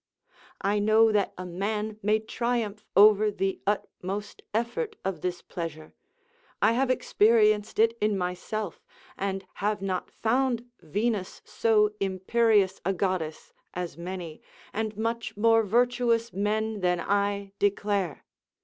I 0.61 0.79
know 0.79 1.11
that 1.11 1.31
a 1.37 1.45
man 1.45 1.99
may 2.01 2.17
triumph 2.17 2.83
over 2.95 3.29
the 3.29 3.61
utmost 3.67 4.41
effort 4.51 4.95
of 5.05 5.21
this 5.21 5.43
pleasure: 5.43 5.93
I 6.59 6.71
have 6.71 6.89
experienced 6.89 7.77
it 7.77 7.95
in 8.01 8.17
myself, 8.17 8.81
and 9.15 9.45
have 9.61 9.79
not 9.79 10.09
found 10.09 10.65
Venus 10.81 11.43
so 11.45 11.93
imperious 11.99 12.81
a 12.83 12.93
goddess, 12.93 13.53
as 13.75 13.95
many, 13.95 14.41
and 14.73 14.97
much 14.97 15.37
more 15.37 15.61
virtuous 15.61 16.33
men 16.33 16.79
than 16.79 16.99
I, 16.99 17.51
declare. 17.59 18.25